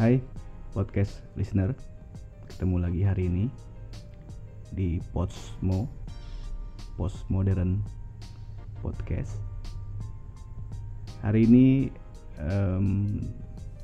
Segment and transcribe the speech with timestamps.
[0.00, 0.16] Hai
[0.72, 1.76] podcast listener,
[2.48, 3.52] ketemu lagi hari ini
[4.72, 5.92] di Postmo
[6.96, 7.84] Postmodern
[8.80, 9.36] Podcast.
[11.20, 11.92] Hari ini
[12.40, 13.20] em,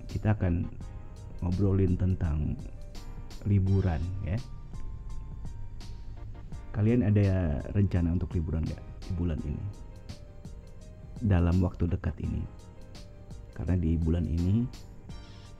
[0.09, 0.65] kita akan
[1.45, 2.57] ngobrolin tentang
[3.45, 4.41] liburan ya.
[6.77, 9.65] Kalian ada rencana untuk liburan nggak di bulan ini?
[11.25, 12.45] Dalam waktu dekat ini,
[13.57, 14.69] karena di bulan ini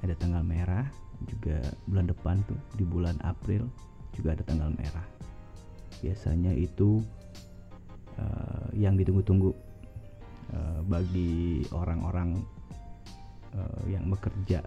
[0.05, 0.85] ada tanggal merah
[1.25, 1.57] juga
[1.89, 3.65] bulan depan tuh di bulan April
[4.13, 5.09] juga ada tanggal merah.
[6.05, 7.01] Biasanya itu
[8.21, 9.57] uh, yang ditunggu-tunggu
[10.53, 12.37] uh, bagi orang-orang
[13.57, 14.61] uh, yang bekerja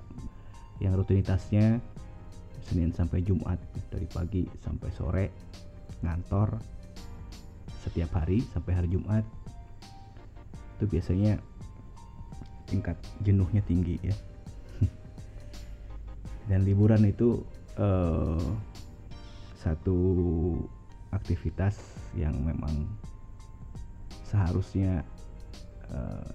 [0.81, 1.77] yang rutinitasnya
[2.65, 3.61] Senin sampai Jumat
[3.93, 5.25] dari pagi sampai sore
[6.03, 6.59] ngantor
[7.79, 9.23] setiap hari sampai hari Jumat
[10.79, 11.35] itu biasanya
[12.69, 14.15] tingkat jenuhnya tinggi ya.
[16.49, 17.43] Dan liburan itu
[17.75, 18.39] uh,
[19.59, 19.97] satu
[21.11, 21.75] aktivitas
[22.15, 22.87] yang memang
[24.23, 25.03] seharusnya
[25.91, 26.31] uh,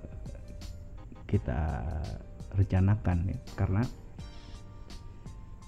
[1.25, 1.89] kita
[2.53, 3.39] rencanakan ya.
[3.57, 3.83] Karena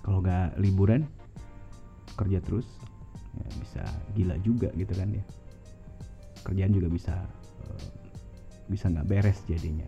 [0.05, 1.07] kalau nggak liburan
[2.17, 2.67] kerja terus
[3.37, 3.83] ya bisa
[4.17, 5.25] gila juga gitu kan ya.
[6.43, 7.15] Kerjaan juga bisa
[7.67, 7.91] uh,
[8.67, 9.87] bisa nggak beres jadinya.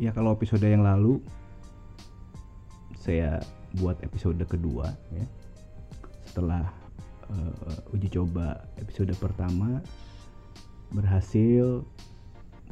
[0.00, 1.22] Ya kalau episode yang lalu
[2.98, 3.38] saya
[3.78, 5.26] buat episode kedua ya.
[6.26, 6.66] Setelah
[7.30, 9.78] uh, uji coba episode pertama
[10.94, 11.82] berhasil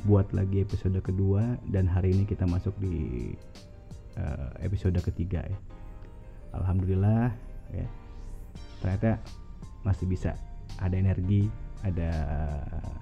[0.03, 3.31] buat lagi episode kedua dan hari ini kita masuk di
[4.19, 5.59] uh, episode ketiga ya.
[6.53, 7.33] Alhamdulillah
[7.73, 7.87] ya
[8.83, 9.23] ternyata
[9.87, 10.35] masih bisa
[10.83, 11.47] ada energi
[11.87, 12.11] ada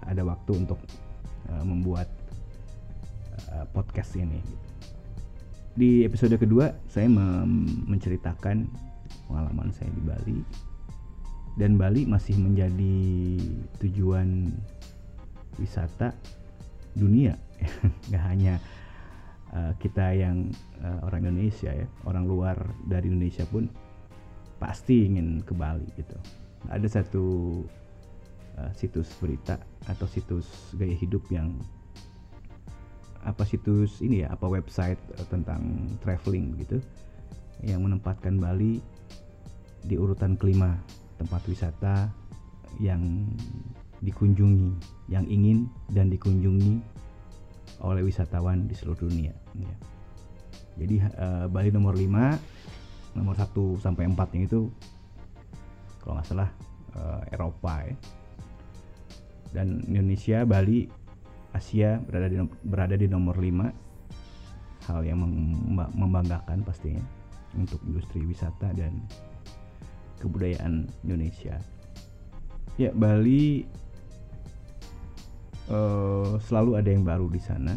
[0.04, 0.80] ada waktu untuk
[1.48, 2.08] uh, membuat
[3.52, 4.40] uh, podcast ini.
[5.76, 7.08] Di episode kedua saya
[7.88, 8.68] menceritakan
[9.28, 10.38] pengalaman saya di Bali.
[11.56, 12.96] Dan Bali masih menjadi
[13.84, 14.48] tujuan
[15.60, 16.16] wisata
[16.96, 17.36] dunia.
[18.08, 18.54] Nggak hanya
[19.54, 20.50] uh, kita yang
[20.80, 22.56] uh, orang Indonesia ya orang luar
[22.88, 23.68] dari Indonesia pun
[24.60, 26.14] pasti ingin ke Bali gitu
[26.68, 27.24] ada satu
[28.60, 29.56] uh, situs berita
[29.88, 31.56] atau situs gaya hidup yang
[33.24, 36.76] apa situs ini ya apa website uh, tentang traveling gitu
[37.64, 38.84] yang menempatkan Bali
[39.84, 40.76] di urutan kelima
[41.16, 42.08] tempat wisata
[42.80, 43.28] yang
[44.00, 44.76] dikunjungi
[45.12, 46.80] yang ingin dan dikunjungi
[47.80, 49.76] oleh wisatawan di seluruh dunia ya.
[50.80, 52.79] jadi uh, Bali nomor 5
[53.14, 53.50] nomor 1
[53.82, 54.60] sampai 4 yang itu
[56.00, 56.50] kalau nggak salah
[56.96, 57.96] uh, Eropa ya.
[59.50, 60.86] Dan Indonesia Bali
[61.50, 65.18] Asia berada di berada di nomor 5 hal yang
[65.94, 67.02] membanggakan pastinya
[67.58, 69.02] untuk industri wisata dan
[70.22, 71.58] kebudayaan Indonesia.
[72.78, 73.66] Ya Bali
[75.68, 77.74] uh, selalu ada yang baru di sana.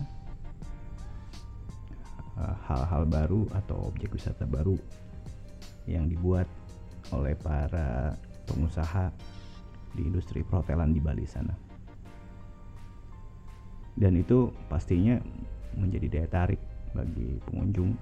[2.33, 4.73] Eh, hal-hal uh, baru atau objek wisata baru
[5.89, 6.47] yang dibuat
[7.11, 8.15] oleh para
[8.47, 9.11] pengusaha
[9.93, 11.53] di industri perhotelan di Bali sana
[13.93, 15.21] dan itu pastinya
[15.77, 16.61] menjadi daya tarik
[16.93, 17.93] bagi pengunjung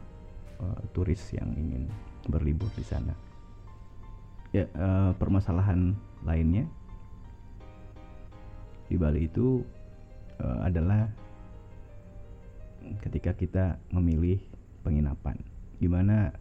[0.60, 1.88] uh, turis yang ingin
[2.28, 3.16] berlibur di sana.
[4.52, 5.96] Ya, uh, permasalahan
[6.28, 6.68] lainnya
[8.92, 9.64] di Bali itu
[10.44, 11.08] uh, adalah
[13.00, 14.40] ketika kita memilih
[14.84, 15.40] penginapan,
[15.80, 16.36] gimana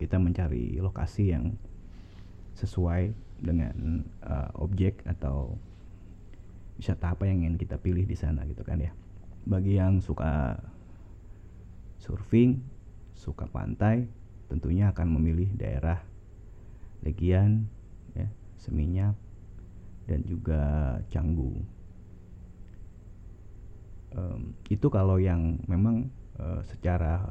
[0.00, 1.60] kita mencari lokasi yang
[2.56, 5.60] sesuai dengan uh, objek atau
[6.80, 8.96] wisata apa yang ingin kita pilih di sana gitu kan ya.
[9.44, 10.56] Bagi yang suka
[12.00, 12.64] surfing
[13.12, 14.08] suka pantai
[14.48, 16.00] tentunya akan memilih daerah
[17.04, 17.68] Legian
[18.16, 19.16] ya Seminyak
[20.08, 20.60] dan juga
[21.12, 21.52] Canggu.
[24.10, 26.10] Um, itu kalau yang memang
[26.40, 27.22] uh, secara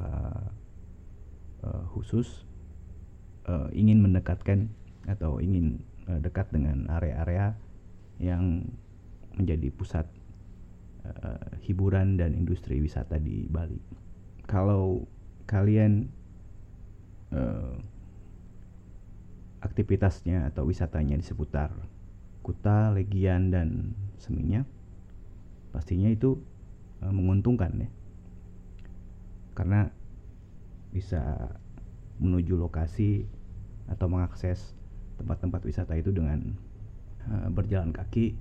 [1.60, 2.48] uh, khusus
[3.48, 4.68] uh, ingin mendekatkan
[5.08, 7.56] atau ingin uh, dekat dengan area-area
[8.20, 8.68] yang
[9.38, 10.04] menjadi pusat
[11.06, 13.80] uh, hiburan dan industri wisata di Bali.
[14.44, 15.08] Kalau
[15.48, 16.10] kalian
[17.32, 17.78] uh,
[19.60, 21.72] aktivitasnya atau wisatanya di seputar
[22.40, 24.64] Kuta, Legian dan Seminyak,
[25.72, 26.40] pastinya itu
[27.04, 27.90] uh, menguntungkan ya,
[29.52, 29.92] karena
[30.90, 31.52] bisa
[32.20, 33.24] menuju lokasi
[33.88, 34.76] atau mengakses
[35.18, 36.54] tempat-tempat wisata itu dengan
[37.26, 38.36] uh, berjalan kaki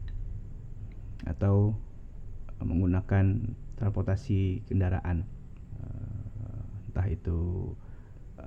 [1.28, 1.76] atau
[2.60, 5.24] menggunakan transportasi kendaraan
[5.80, 7.72] uh, entah itu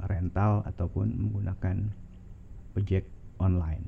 [0.08, 1.88] rental ataupun menggunakan
[2.76, 3.04] ojek
[3.40, 3.84] online.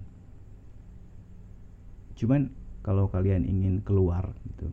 [2.16, 2.52] Cuman
[2.84, 4.68] kalau kalian ingin keluar gitu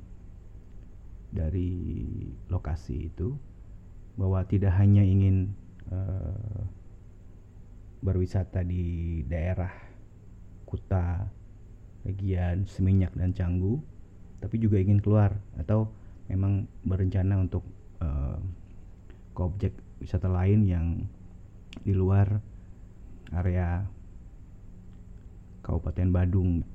[1.32, 1.72] dari
[2.52, 3.40] lokasi itu
[4.20, 5.56] bahwa tidak hanya ingin
[5.90, 6.62] uh,
[8.02, 9.72] berwisata di daerah
[10.66, 11.26] Kuta,
[12.06, 13.78] Legian, Seminyak dan Canggu,
[14.42, 15.90] tapi juga ingin keluar atau
[16.30, 17.62] memang berencana untuk
[18.02, 18.40] uh,
[19.32, 20.88] ke objek wisata lain yang
[21.86, 22.42] di luar
[23.32, 23.86] area
[25.62, 26.66] Kabupaten Badung.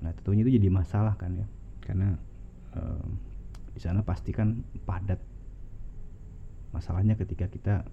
[0.00, 1.46] Nah tentunya itu jadi masalah kan ya,
[1.84, 2.16] karena
[2.72, 3.06] uh,
[3.76, 5.33] di sana pasti kan padat.
[6.74, 7.86] Masalahnya ketika kita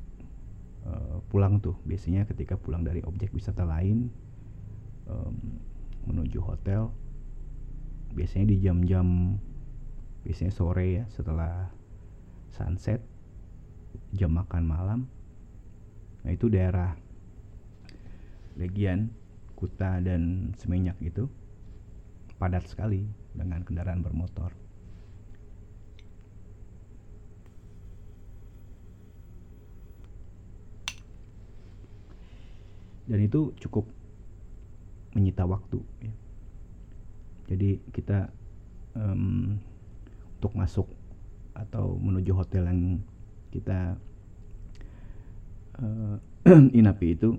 [0.90, 4.10] uh, pulang tuh, biasanya ketika pulang dari objek wisata lain
[5.06, 5.62] um,
[6.10, 6.90] menuju hotel,
[8.18, 9.38] biasanya di jam-jam
[10.26, 11.70] biasanya sore ya setelah
[12.50, 13.06] sunset
[14.18, 15.00] jam makan malam.
[16.26, 16.98] Nah itu daerah
[18.58, 19.14] Legian
[19.54, 21.30] Kuta dan Seminyak itu
[22.42, 23.06] padat sekali
[23.38, 24.61] dengan kendaraan bermotor
[33.12, 33.84] dan itu cukup
[35.12, 36.14] menyita waktu ya.
[37.52, 38.32] jadi kita
[38.96, 39.60] um,
[40.40, 40.88] untuk masuk
[41.52, 42.82] atau menuju hotel yang
[43.52, 44.00] kita
[45.78, 46.16] uh,
[46.80, 47.38] inapi itu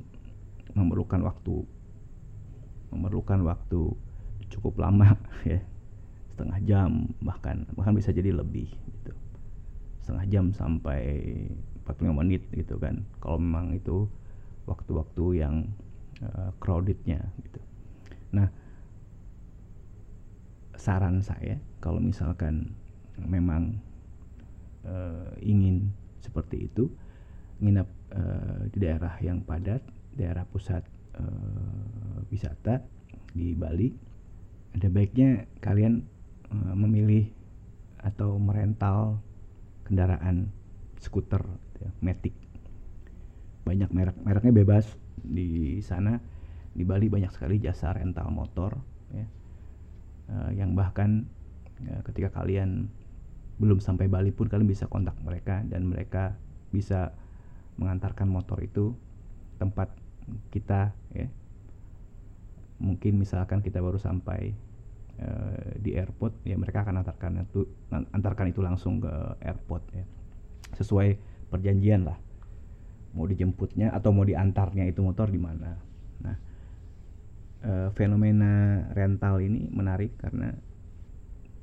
[0.77, 1.65] memerlukan waktu.
[2.93, 3.91] Memerlukan waktu
[4.53, 5.17] cukup lama
[5.49, 5.61] ya.
[6.33, 6.91] Setengah jam
[7.21, 9.13] bahkan bahkan bisa jadi lebih gitu.
[10.05, 11.27] Setengah jam sampai
[11.85, 13.05] 45 menit gitu kan.
[13.19, 14.07] Kalau memang itu
[14.67, 15.67] waktu-waktu yang
[16.23, 17.61] uh, crowdednya gitu.
[18.33, 18.49] Nah
[20.79, 22.75] saran saya kalau misalkan
[23.19, 23.79] memang
[24.83, 26.91] uh, ingin seperti itu
[27.63, 29.83] nginap uh, di daerah yang padat
[30.19, 30.83] daerah pusat
[31.19, 32.83] uh, wisata
[33.31, 33.95] di Bali
[34.75, 36.03] ada baiknya kalian
[36.51, 37.31] uh, memilih
[38.03, 39.23] atau merental
[39.87, 40.51] kendaraan
[40.99, 41.43] skuter
[41.79, 42.35] ya, Matic
[43.63, 44.87] banyak merek mereknya bebas.
[45.23, 46.19] Di sana
[46.73, 48.79] di Bali banyak sekali jasa rental motor
[49.15, 49.27] ya.
[50.33, 51.27] Uh, yang bahkan
[51.87, 52.89] uh, ketika kalian
[53.61, 56.35] belum sampai Bali pun kalian bisa kontak mereka dan mereka
[56.73, 57.13] bisa
[57.79, 58.97] mengantarkan motor itu
[59.61, 59.93] tempat
[60.51, 61.29] kita ya.
[62.83, 64.51] Mungkin misalkan kita baru sampai
[65.23, 67.63] uh, di airport ya mereka akan antarkan itu
[67.93, 69.13] antarkan itu langsung ke
[69.45, 70.05] airport ya.
[70.73, 71.15] Sesuai
[71.53, 72.32] perjanjian lah
[73.13, 75.77] mau dijemputnya atau mau diantarnya itu motor di mana?
[76.25, 76.37] Nah
[77.63, 80.53] uh, fenomena rental ini menarik karena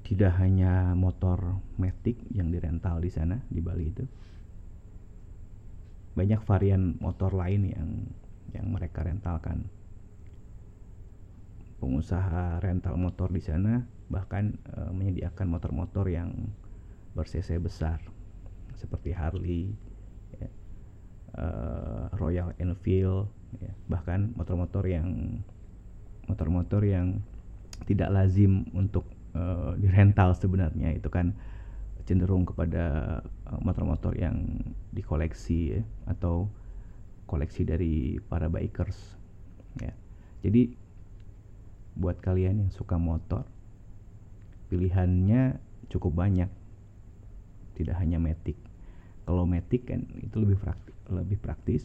[0.04, 4.06] tidak hanya motor Matic yang dirental di sana di Bali itu.
[6.18, 7.90] Banyak varian motor lain yang
[8.58, 9.70] yang mereka rentalkan.
[11.78, 16.34] Pengusaha rental motor di sana bahkan e, menyediakan motor-motor yang
[17.14, 18.02] ber-cc besar
[18.74, 19.78] seperti Harley
[20.36, 20.50] ya,
[21.40, 21.48] e,
[22.20, 23.32] Royal Enfield
[23.64, 25.40] ya, bahkan motor-motor yang
[26.30, 27.24] motor-motor yang
[27.88, 31.34] tidak lazim untuk uh, rental sebenarnya itu kan
[32.06, 34.38] cenderung kepada eh, motor-motor uh, yang
[34.90, 36.50] dikoleksi ya, atau
[37.30, 39.14] koleksi dari para bikers
[39.78, 39.94] ya.
[40.42, 40.74] Jadi
[41.94, 43.46] buat kalian yang suka motor
[44.74, 45.62] pilihannya
[45.94, 46.50] cukup banyak.
[47.78, 48.58] Tidak hanya Matic.
[49.30, 51.84] Kalau Matic kan itu lebih praktis, lebih praktis.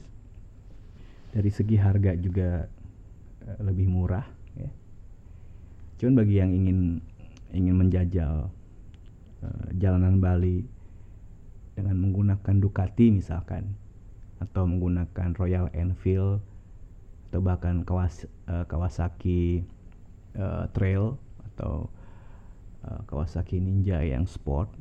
[1.29, 2.65] Dari segi harga juga
[3.45, 4.25] uh, lebih murah
[4.57, 4.73] ya.
[6.01, 7.05] Cuman bagi yang ingin
[7.53, 8.49] ingin menjajal
[9.45, 10.65] uh, jalanan Bali
[11.77, 13.77] dengan menggunakan Ducati misalkan
[14.41, 16.41] atau menggunakan Royal Enfield
[17.29, 19.69] atau bahkan Kawas, uh, Kawasaki
[20.41, 21.21] uh, Trail
[21.53, 21.93] atau
[22.89, 24.73] uh, Kawasaki Ninja yang sport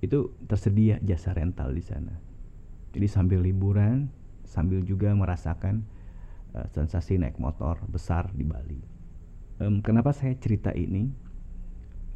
[0.00, 2.16] itu tersedia jasa rental di sana.
[2.90, 4.08] Jadi sambil liburan,
[4.48, 5.84] sambil juga merasakan
[6.56, 8.80] uh, sensasi naik motor besar di Bali.
[9.60, 11.30] Um, kenapa saya cerita ini?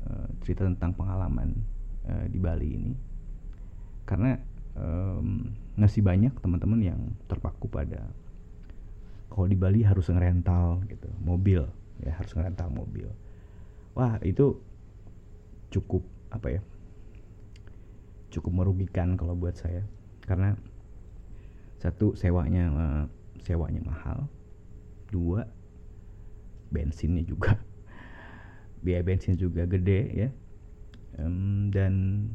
[0.04, 1.64] Eh, cerita tentang pengalaman
[2.04, 2.92] uh, di Bali ini
[4.04, 4.36] karena
[4.76, 5.48] um,
[5.80, 8.04] masih banyak teman-teman yang terpaku pada
[9.32, 11.64] kalau di Bali harus ngerental gitu mobil
[12.04, 13.08] ya harus ngerental mobil
[13.96, 14.60] wah itu
[15.72, 16.60] cukup apa ya
[18.34, 19.86] cukup merugikan kalau buat saya.
[20.26, 20.58] Karena
[21.78, 23.04] satu sewanya uh,
[23.46, 24.26] sewanya mahal.
[25.14, 25.46] Dua
[26.74, 27.54] bensinnya juga.
[28.84, 30.28] Biaya bensin juga gede ya.
[31.70, 32.26] Dan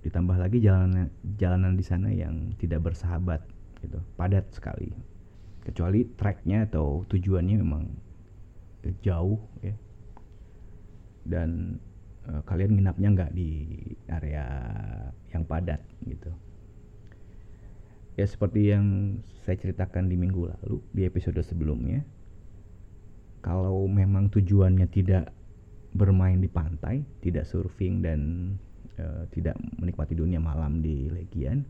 [0.00, 3.42] ditambah lagi jalanan jalanan di sana yang tidak bersahabat
[3.82, 3.98] gitu.
[4.14, 4.94] Padat sekali.
[5.66, 7.84] Kecuali tracknya atau tujuannya memang
[9.02, 9.74] jauh ya.
[11.26, 11.76] Dan
[12.28, 14.44] uh, kalian nginapnya nggak di area
[15.32, 16.32] yang padat gitu.
[18.18, 22.04] Ya seperti yang saya ceritakan di minggu lalu di episode sebelumnya
[23.40, 25.32] kalau memang tujuannya tidak
[25.96, 28.20] bermain di pantai tidak surfing dan
[29.00, 31.64] uh, tidak menikmati dunia malam di Legian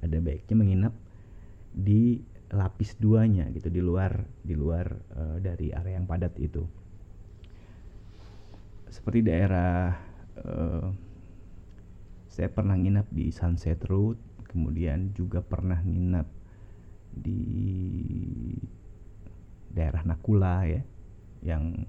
[0.00, 0.94] ada baiknya menginap
[1.76, 2.22] di
[2.54, 4.86] lapis duanya gitu di luar di luar
[5.18, 6.64] uh, dari area yang padat itu
[8.90, 9.94] seperti daerah
[10.42, 10.88] uh,
[12.30, 16.28] saya pernah nginap di Sunset Road kemudian juga pernah nginap
[17.16, 17.40] di
[19.72, 20.82] daerah Nakula ya
[21.44, 21.84] yang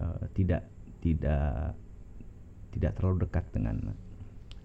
[0.00, 0.68] uh, tidak
[1.00, 1.76] tidak
[2.76, 3.76] tidak terlalu dekat dengan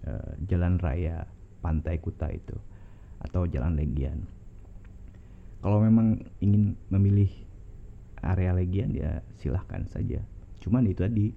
[0.04, 1.24] uh, jalan raya
[1.62, 2.58] Pantai Kuta itu
[3.22, 4.26] atau Jalan Legian.
[5.62, 7.30] Kalau memang ingin memilih
[8.18, 10.18] area Legian ya silahkan saja.
[10.58, 11.30] Cuman itu tadi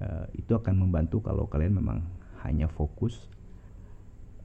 [0.00, 2.02] uh, itu akan membantu kalau kalian memang
[2.42, 3.28] hanya fokus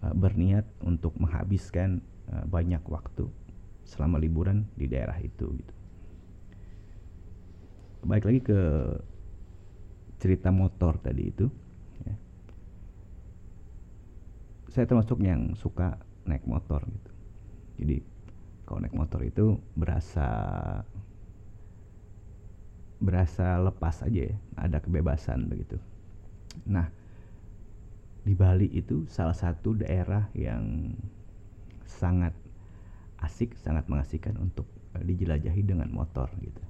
[0.04, 3.28] uh, berniat untuk menghabiskan uh, banyak waktu
[3.88, 5.74] selama liburan di daerah itu gitu.
[8.06, 8.60] Baik lagi ke
[10.20, 11.48] cerita motor tadi itu.
[12.06, 12.16] Ya.
[14.72, 17.12] Saya termasuk yang suka naik motor gitu.
[17.80, 17.98] Jadi
[18.64, 20.28] kalau naik motor itu berasa
[23.00, 25.80] berasa lepas aja ya, ada kebebasan begitu.
[26.68, 26.92] Nah,
[28.28, 30.92] di Bali itu salah satu daerah yang
[31.88, 32.36] sangat
[33.24, 34.68] asik, sangat mengasihkan untuk
[35.00, 36.64] eh, dijelajahi dengan motor gitu.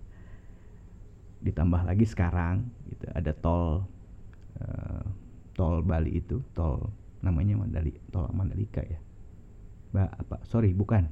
[1.41, 3.87] Ditambah lagi sekarang gitu ada tol
[4.59, 5.03] uh,
[5.55, 6.91] tol Bali itu, tol
[7.23, 8.99] namanya Mandali, tol Mandalika ya.
[9.89, 10.43] Ba, apa?
[10.43, 11.07] Sorry, bukan.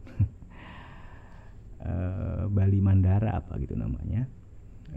[1.79, 4.27] uh, Bali Mandara apa gitu namanya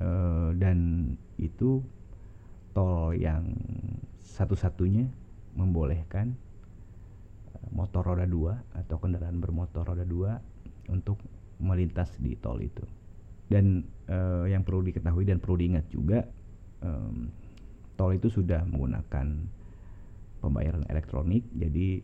[0.01, 1.85] uh, dan itu
[2.73, 3.47] tol yang
[4.25, 5.07] satu-satunya
[5.55, 6.35] membolehkan
[7.55, 10.41] uh, motor roda dua atau kendaraan bermotor roda dua
[10.89, 11.21] untuk
[11.61, 12.83] melintas di tol itu.
[13.51, 16.23] Dan uh, yang perlu diketahui dan perlu diingat juga
[16.81, 17.29] um,
[17.99, 19.27] tol itu sudah menggunakan
[20.41, 21.45] pembayaran elektronik.
[21.53, 22.01] Jadi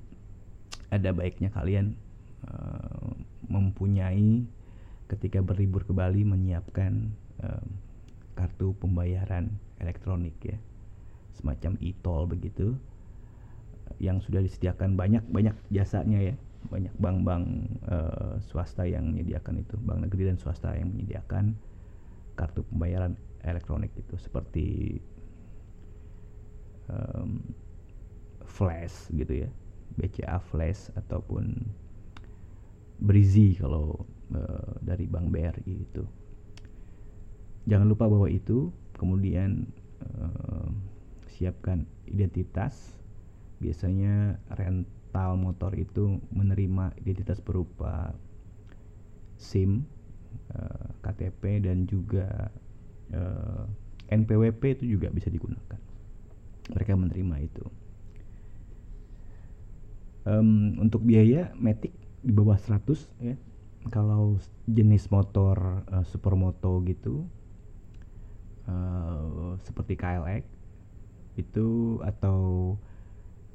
[0.91, 1.95] ada baiknya kalian
[2.47, 3.15] uh,
[3.47, 4.45] mempunyai
[5.07, 7.15] ketika berlibur ke Bali menyiapkan
[8.37, 9.49] kartu pembayaran
[9.81, 10.55] elektronik ya.
[11.35, 12.76] Semacam e-tol begitu
[13.97, 16.35] yang sudah disediakan banyak banyak jasanya ya.
[16.66, 17.45] Banyak bank-bank
[17.88, 19.75] uh, swasta yang menyediakan itu.
[19.81, 21.57] Bank negeri dan swasta yang menyediakan
[22.37, 23.16] kartu pembayaran
[23.47, 24.14] elektronik itu.
[24.21, 24.99] Seperti
[26.93, 27.40] um,
[28.45, 29.50] flash gitu ya.
[29.97, 31.55] BCA flash ataupun
[32.97, 34.02] Brizi kalau
[34.33, 36.05] uh, dari Bank BRI itu.
[37.66, 39.66] Jangan lupa bawa itu, kemudian
[40.02, 40.70] uh,
[41.35, 42.94] siapkan identitas.
[43.58, 48.14] Biasanya rental motor itu menerima identitas berupa
[49.37, 49.85] SIM,
[50.54, 52.49] uh, eh, KTP dan juga
[53.12, 53.64] uh,
[54.08, 55.80] NPWP itu juga bisa digunakan.
[56.70, 57.64] Mereka menerima itu.
[60.26, 61.94] Um, untuk biaya metik
[62.26, 62.82] di bawah 100
[63.23, 63.38] ya
[63.94, 67.30] kalau jenis motor uh, supermoto gitu
[68.68, 70.44] uh, seperti KLX
[71.37, 72.75] itu atau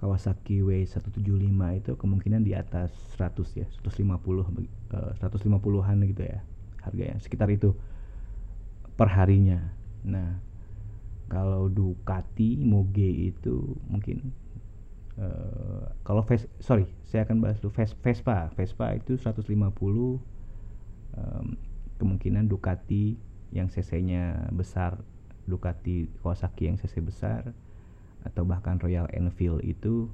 [0.01, 2.89] Kawasaki W175 itu kemungkinan di atas
[3.21, 6.41] 100 ya 150 uh, 150-an gitu ya
[6.81, 7.77] harganya sekitar itu
[8.97, 9.61] per harinya
[10.01, 10.41] nah
[11.29, 14.33] kalau Ducati Moge itu mungkin
[15.21, 17.71] uh, kalau Ves sorry saya akan bahas dulu.
[17.71, 20.19] Ves Vespa Vespa itu 150 um,
[22.01, 23.15] kemungkinan Ducati
[23.51, 24.99] yang cc-nya besar
[25.47, 27.51] Ducati Kawasaki yang cc besar
[28.21, 30.07] atau bahkan Royal Enfield itu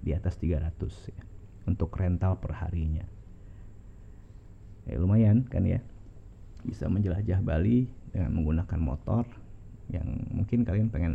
[0.00, 0.72] di atas 300
[1.12, 1.22] ya
[1.68, 3.04] untuk rental per harinya
[4.88, 5.78] ya lumayan kan ya
[6.64, 9.24] bisa menjelajah Bali dengan menggunakan motor
[9.92, 11.14] yang mungkin kalian pengen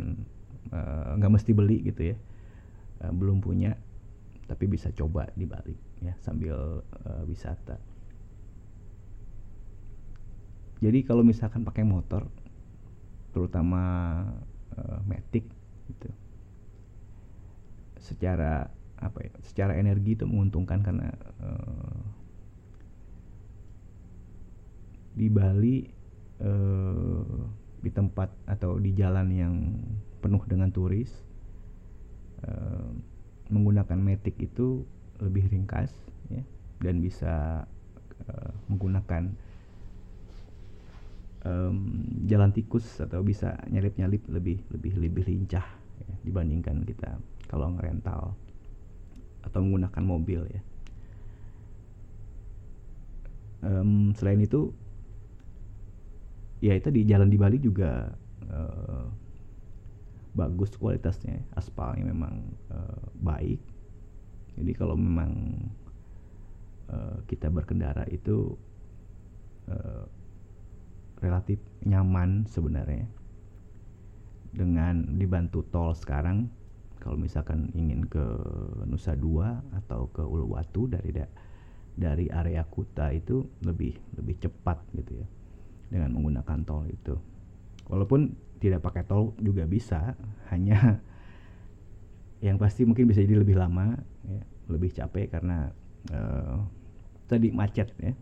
[0.70, 2.16] eh, nggak uh, mesti beli gitu ya
[3.04, 3.74] uh, belum punya
[4.46, 5.74] tapi bisa coba di Bali
[6.06, 7.74] ya sambil uh, wisata.
[10.80, 12.28] Jadi kalau misalkan pakai motor
[13.32, 13.82] terutama
[14.76, 15.44] uh, Matic
[15.88, 16.08] gitu.
[18.00, 19.32] Secara apa ya?
[19.44, 22.00] Secara energi itu menguntungkan karena uh,
[25.16, 25.88] di Bali
[26.44, 27.44] uh,
[27.80, 29.54] di tempat atau di jalan yang
[30.20, 31.12] penuh dengan turis
[32.44, 32.88] uh,
[33.48, 34.84] menggunakan metik itu
[35.22, 35.88] lebih ringkas
[36.28, 36.42] ya
[36.84, 37.64] dan bisa
[38.28, 39.32] uh, menggunakan
[41.46, 41.76] um,
[42.26, 45.66] jalan tikus atau bisa nyalip-nyalip lebih lebih lebih lincah
[46.02, 48.34] ya, dibandingkan kita kalau ngerental
[49.46, 50.62] atau menggunakan mobil ya.
[53.66, 54.70] Um, selain itu,
[56.60, 58.10] ya itu di jalan di Bali juga
[58.50, 59.06] uh,
[60.36, 63.62] bagus kualitasnya, aspalnya memang uh, baik.
[64.58, 65.32] Jadi kalau memang
[66.90, 68.54] uh, kita berkendara itu
[71.20, 73.08] relatif nyaman sebenarnya.
[74.56, 76.48] Dengan dibantu tol sekarang
[77.06, 78.24] kalau misalkan ingin ke
[78.88, 81.28] Nusa Dua atau ke Uluwatu dari da
[81.96, 85.26] dari area Kuta itu lebih lebih cepat gitu ya
[85.86, 87.14] dengan menggunakan tol itu.
[87.86, 90.18] Walaupun tidak pakai tol juga bisa
[90.50, 90.98] hanya
[92.42, 93.96] yang pasti mungkin bisa jadi lebih lama
[94.26, 95.72] ya, lebih capek karena
[96.12, 96.58] uh,
[97.30, 98.12] tadi macet ya.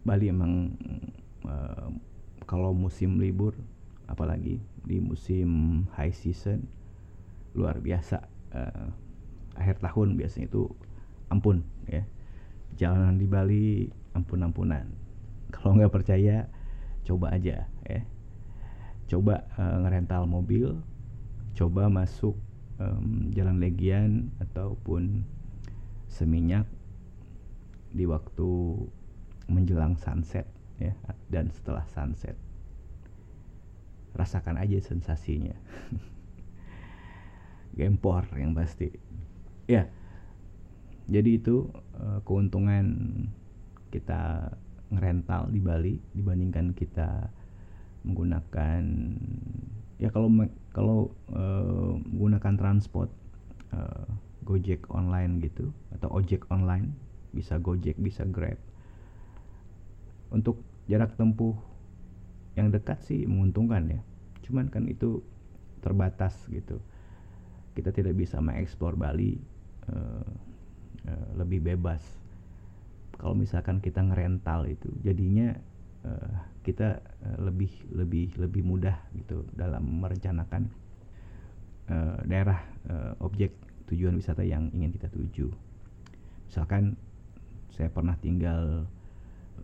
[0.00, 0.72] Bali emang
[1.46, 1.88] uh,
[2.44, 3.54] kalau musim libur
[4.10, 6.66] apalagi di musim high season
[7.54, 8.26] luar biasa.
[8.50, 8.90] Uh,
[9.54, 10.66] akhir tahun biasanya itu
[11.30, 12.02] ampun ya.
[12.78, 13.66] Jalanan di Bali
[14.14, 14.90] ampun-ampunan.
[15.54, 16.46] Kalau nggak percaya
[17.06, 18.00] coba aja ya.
[19.10, 20.78] Coba uh, ngerental mobil
[21.54, 22.38] coba masuk
[22.78, 25.26] um, jalan Legian ataupun
[26.10, 26.66] Seminyak
[27.94, 28.50] di waktu
[29.46, 30.46] menjelang sunset
[30.80, 30.96] ya
[31.28, 32.34] dan setelah sunset.
[34.16, 35.54] Rasakan aja sensasinya.
[37.78, 38.90] Gempor yang pasti.
[39.70, 39.86] Ya
[41.10, 41.66] jadi itu
[41.98, 42.86] uh, keuntungan
[43.90, 44.54] kita
[44.94, 47.26] ngerental di Bali dibandingkan kita
[48.06, 48.82] menggunakan
[49.98, 50.30] ya kalau
[50.70, 50.98] kalau
[51.34, 53.10] uh, menggunakan transport
[53.74, 54.06] uh,
[54.46, 56.94] Gojek online gitu atau ojek online
[57.34, 58.56] bisa Gojek bisa Grab.
[60.30, 61.54] Untuk jarak tempuh
[62.58, 64.00] yang dekat sih menguntungkan ya.
[64.42, 65.22] Cuman kan itu
[65.78, 66.82] terbatas gitu.
[67.78, 69.38] Kita tidak bisa mengeksplor Bali
[69.86, 70.26] uh,
[71.06, 72.02] uh, lebih bebas.
[73.14, 75.54] Kalau misalkan kita ngerental itu jadinya
[76.02, 76.34] uh,
[76.66, 80.66] kita uh, lebih lebih lebih mudah gitu dalam merencanakan
[81.86, 82.58] uh, daerah
[82.90, 83.54] uh, objek
[83.86, 85.46] tujuan wisata yang ingin kita tuju.
[86.50, 86.98] Misalkan
[87.70, 88.90] saya pernah tinggal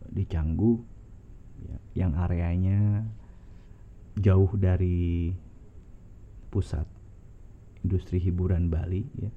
[0.07, 0.96] di Canggu
[1.97, 3.09] yang areanya
[4.21, 5.33] jauh dari
[6.53, 6.85] pusat
[7.85, 9.33] industri hiburan Bali ya.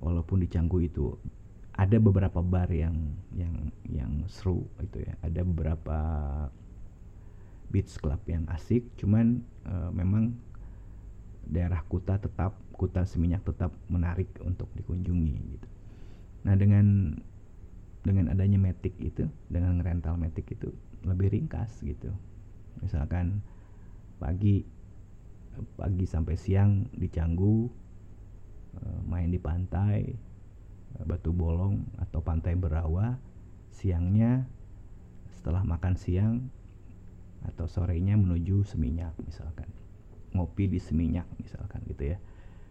[0.00, 1.12] Walaupun di Canggu itu
[1.76, 5.14] ada beberapa bar yang yang yang seru itu ya.
[5.22, 5.98] Ada beberapa
[7.70, 10.34] beach club yang asik cuman uh, memang
[11.46, 15.68] daerah Kuta tetap Kuta Seminyak tetap menarik untuk dikunjungi gitu.
[16.48, 17.14] Nah dengan
[18.00, 20.72] dengan adanya metik itu dengan rental metik itu
[21.04, 22.12] lebih ringkas gitu.
[22.80, 23.44] Misalkan
[24.16, 24.64] pagi
[25.76, 27.68] pagi sampai siang di Canggu
[28.80, 30.00] eh, main di pantai
[30.96, 33.16] eh, Batu Bolong atau pantai Berawa
[33.72, 34.48] siangnya
[35.36, 36.34] setelah makan siang
[37.44, 39.68] atau sorenya menuju Seminyak misalkan.
[40.36, 42.18] Ngopi di Seminyak misalkan gitu ya.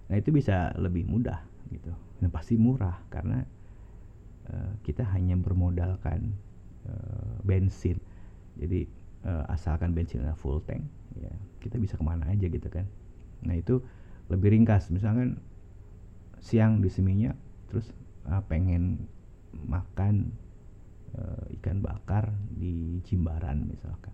[0.10, 3.46] Nah itu bisa lebih mudah gitu dan pasti murah karena
[4.90, 6.34] kita hanya bermodalkan
[6.90, 8.02] uh, bensin.
[8.58, 8.90] Jadi
[9.22, 10.82] uh, asalkan bensinnya full tank
[11.14, 11.30] ya
[11.62, 12.90] kita bisa ke mana aja gitu kan.
[13.46, 13.86] Nah itu
[14.34, 14.90] lebih ringkas.
[14.90, 15.38] Misalkan
[16.42, 17.38] siang di Seminyak
[17.70, 17.94] terus
[18.26, 19.06] uh, pengen
[19.54, 20.34] makan
[21.14, 24.14] uh, ikan bakar di Jimbaran misalkan.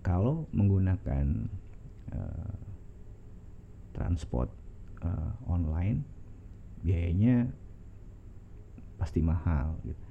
[0.00, 1.50] Kalau menggunakan
[2.16, 2.56] uh,
[3.92, 4.48] transport
[5.02, 6.06] uh, online
[6.86, 7.50] biayanya
[8.96, 10.02] pasti mahal gitu.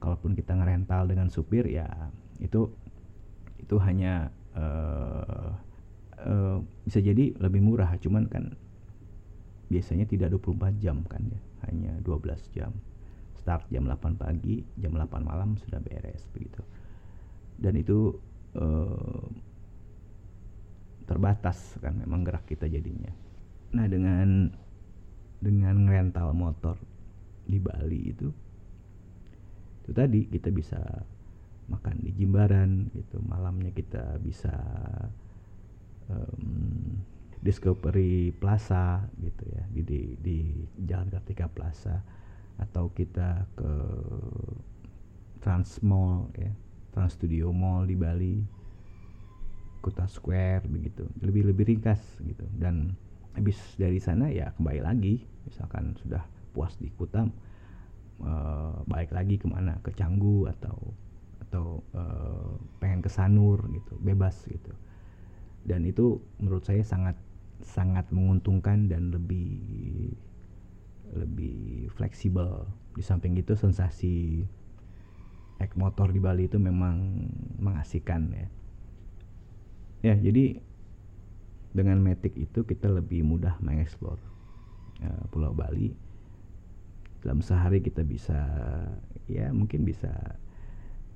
[0.00, 1.86] Kalaupun kita ngerental dengan supir ya
[2.40, 2.72] itu
[3.60, 5.52] itu hanya uh,
[6.24, 7.92] uh, bisa jadi lebih murah.
[8.00, 8.56] Cuman kan
[9.70, 12.72] biasanya tidak 24 jam kan ya hanya 12 jam.
[13.36, 16.64] Start jam 8 pagi jam 8 malam sudah beres begitu.
[17.60, 18.16] Dan itu
[18.56, 19.24] uh,
[21.04, 23.12] terbatas kan memang gerak kita jadinya.
[23.76, 24.48] Nah dengan
[25.40, 26.76] dengan rental motor
[27.50, 28.30] di Bali itu
[29.80, 30.78] itu tadi kita bisa
[31.70, 33.22] makan di Jimbaran gitu.
[33.26, 34.54] Malamnya kita bisa
[36.10, 36.98] um,
[37.40, 40.38] Discovery Plaza gitu ya di di, di
[40.84, 42.02] Jalan Kartika Plaza.
[42.60, 43.72] Atau kita ke
[45.40, 46.52] Trans Mall ya
[46.92, 48.36] Trans Studio Mall di Bali
[49.80, 51.02] Kuta Square begitu.
[51.24, 52.44] Lebih lebih ringkas gitu.
[52.52, 52.92] Dan
[53.32, 57.26] habis dari sana ya kembali lagi misalkan sudah puas di Kuta
[58.24, 59.80] uh, balik lagi ke mana?
[59.80, 60.92] Ke Canggu atau
[61.48, 64.72] atau uh, pengen ke Sanur gitu bebas gitu.
[65.66, 67.18] Dan itu menurut saya sangat
[67.60, 70.14] sangat menguntungkan dan lebih
[71.12, 72.64] lebih fleksibel.
[72.94, 74.46] Di samping itu sensasi
[75.60, 77.26] ek motor di Bali itu memang
[77.60, 78.48] mengasihkan ya.
[80.00, 80.56] Ya jadi
[81.70, 84.18] dengan Matic itu kita lebih mudah mengeksplor
[85.04, 85.92] uh, Pulau Bali
[87.20, 88.36] dalam sehari kita bisa
[89.28, 90.10] ya mungkin bisa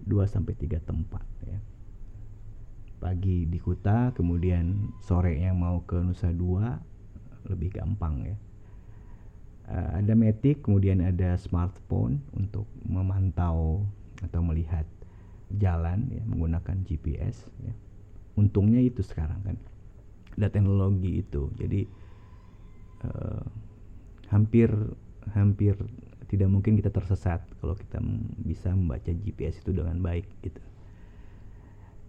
[0.04, 1.58] 2 sampai tiga tempat ya.
[3.00, 6.76] Pagi di Kuta kemudian sore yang mau ke Nusa Dua
[7.48, 8.36] lebih gampang ya.
[9.64, 13.88] Uh, ada Matic kemudian ada smartphone untuk memantau
[14.20, 14.84] atau melihat
[15.56, 17.72] jalan ya menggunakan GPS ya.
[18.36, 19.56] Untungnya itu sekarang kan.
[20.36, 21.88] Ada teknologi itu jadi
[23.08, 23.44] uh,
[24.32, 24.68] hampir
[25.32, 25.78] hampir
[26.28, 28.02] tidak mungkin kita tersesat kalau kita
[28.42, 30.60] bisa membaca GPS itu dengan baik gitu.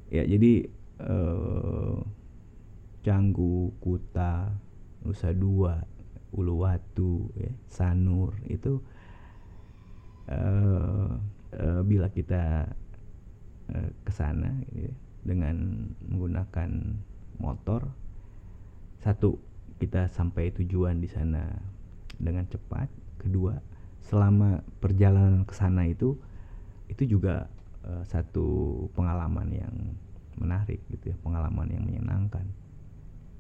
[0.10, 0.67] Ya jadi
[1.01, 2.01] uh,
[3.06, 4.49] Canggu, Kuta,
[5.06, 5.78] Nusa Dua,
[6.34, 8.82] Uluwatu, ya, Sanur itu
[10.25, 11.13] uh,
[11.54, 12.65] uh, bila kita
[13.69, 16.97] uh, ke gitu, ya, dengan menggunakan
[17.38, 17.93] motor
[19.06, 19.38] satu
[19.78, 21.45] kita sampai tujuan di sana
[22.17, 23.60] dengan cepat kedua
[24.06, 26.13] selama perjalanan ke sana itu
[26.89, 27.49] itu juga
[27.86, 29.75] uh, satu pengalaman yang
[30.38, 32.45] menarik gitu ya pengalaman yang menyenangkan.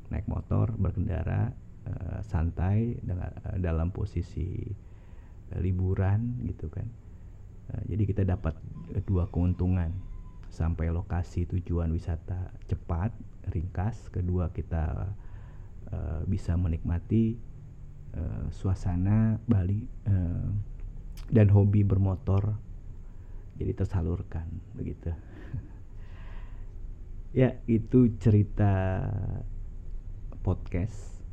[0.09, 1.53] Naik motor berkendara
[1.85, 4.65] uh, santai dengan uh, dalam posisi
[5.53, 6.87] uh, liburan gitu kan.
[7.69, 8.57] Uh, jadi kita dapat
[9.05, 9.93] dua keuntungan
[10.49, 13.11] sampai lokasi tujuan wisata cepat
[13.51, 15.11] ringkas kedua kita
[15.91, 17.35] uh, bisa menikmati
[18.15, 20.49] uh, suasana Bali uh,
[21.31, 22.55] dan hobi bermotor
[23.55, 25.11] jadi tersalurkan begitu
[27.39, 29.03] ya itu cerita
[30.43, 31.23] podcast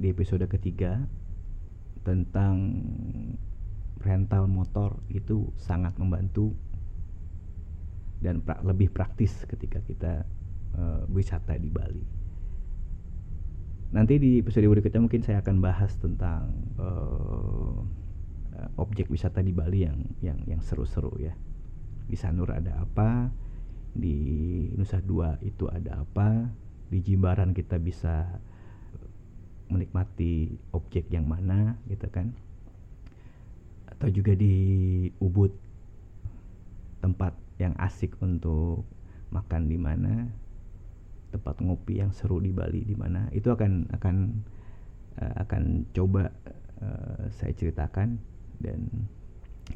[0.00, 1.04] di episode ketiga
[2.00, 2.80] tentang
[4.00, 6.56] rental motor itu sangat membantu
[8.20, 10.24] dan pra lebih praktis ketika kita
[10.76, 12.19] uh, wisata di Bali.
[13.90, 17.74] Nanti di episode berikutnya mungkin saya akan bahas tentang uh,
[18.78, 21.34] objek wisata di Bali yang yang yang seru-seru ya.
[22.06, 23.34] Di Sanur ada apa?
[23.90, 24.14] Di
[24.78, 26.46] Nusa Dua itu ada apa?
[26.86, 28.30] Di Jimbaran kita bisa
[29.70, 32.30] menikmati objek yang mana gitu kan?
[33.90, 34.54] Atau juga di
[35.18, 35.50] Ubud
[37.02, 38.86] tempat yang asik untuk
[39.34, 40.30] makan di mana
[41.30, 44.16] tempat ngopi yang seru di Bali di mana itu akan akan
[45.22, 46.34] uh, akan coba
[46.82, 48.18] uh, saya ceritakan
[48.58, 49.08] dan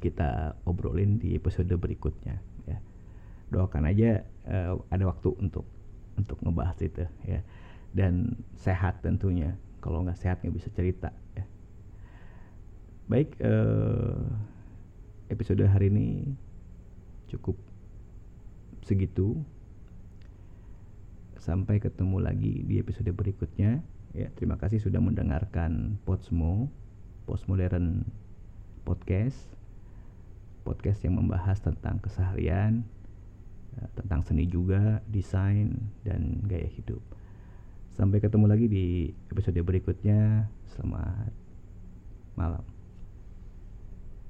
[0.02, 2.78] kita obrolin di episode berikutnya ya.
[3.54, 5.66] Doakan aja uh, ada waktu untuk
[6.18, 7.40] untuk ngebahas itu ya.
[7.94, 9.54] Dan sehat tentunya.
[9.78, 11.46] Kalau nggak sehat nggak bisa cerita ya.
[13.06, 14.18] Baik uh,
[15.30, 16.34] episode hari ini
[17.30, 17.54] cukup
[18.84, 19.40] segitu
[21.44, 23.84] sampai ketemu lagi di episode berikutnya.
[24.16, 26.72] Ya terima kasih sudah mendengarkan Potsmo
[27.28, 28.08] Postmodern
[28.88, 29.36] Podcast.
[30.64, 32.88] Podcast yang membahas tentang keseharian
[33.76, 37.04] ya, tentang seni juga desain dan gaya hidup.
[37.92, 38.86] Sampai ketemu lagi di
[39.28, 40.48] episode berikutnya.
[40.72, 41.28] Selamat
[42.40, 42.73] malam